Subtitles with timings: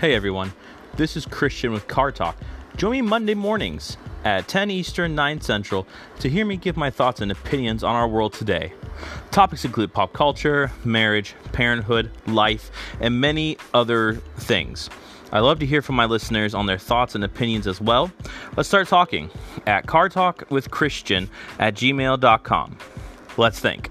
[0.00, 0.54] Hey everyone,
[0.96, 2.34] this is Christian with Car Talk.
[2.74, 5.86] Join me Monday mornings at 10 Eastern, 9 Central
[6.20, 8.72] to hear me give my thoughts and opinions on our world today.
[9.30, 14.88] Topics include pop culture, marriage, parenthood, life, and many other things.
[15.32, 18.10] I love to hear from my listeners on their thoughts and opinions as well.
[18.56, 19.28] Let's start talking
[19.66, 21.28] at Car Talk with Christian
[21.58, 22.78] at gmail.com.
[23.36, 23.90] Let's think.